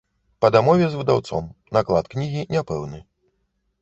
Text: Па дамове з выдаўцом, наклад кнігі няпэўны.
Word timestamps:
Па 0.43 0.47
дамове 0.55 0.87
з 0.93 1.01
выдаўцом, 1.01 1.51
наклад 1.79 2.05
кнігі 2.15 2.47
няпэўны. 2.57 2.99